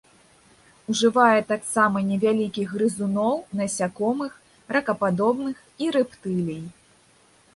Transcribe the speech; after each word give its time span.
Ужывае 0.93 1.41
таксама 1.51 1.97
невялікіх 2.11 2.67
грызуноў, 2.77 3.35
насякомых, 3.59 4.33
ракападобных 4.77 5.55
і 5.85 5.93
рэптылій. 5.97 6.61